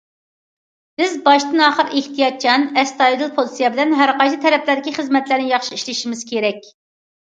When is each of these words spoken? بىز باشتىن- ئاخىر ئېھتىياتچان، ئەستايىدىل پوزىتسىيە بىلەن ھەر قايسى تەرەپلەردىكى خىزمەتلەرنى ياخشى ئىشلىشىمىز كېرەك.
بىز 1.01 1.13
باشتىن- 1.27 1.65
ئاخىر 1.65 1.93
ئېھتىياتچان، 1.99 2.67
ئەستايىدىل 2.83 3.31
پوزىتسىيە 3.39 3.73
بىلەن 3.77 3.97
ھەر 4.03 4.17
قايسى 4.25 4.43
تەرەپلەردىكى 4.49 4.99
خىزمەتلەرنى 5.01 5.57
ياخشى 5.57 5.75
ئىشلىشىمىز 5.83 6.31
كېرەك. 6.37 6.79